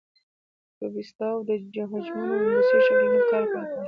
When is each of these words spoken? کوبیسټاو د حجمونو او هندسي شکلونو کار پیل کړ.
کوبیسټاو 0.77 1.37
د 1.47 1.49
حجمونو 1.91 2.31
او 2.39 2.43
هندسي 2.49 2.77
شکلونو 2.85 3.21
کار 3.31 3.43
پیل 3.51 3.65
کړ. 3.71 3.77